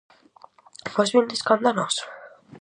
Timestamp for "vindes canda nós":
1.15-1.95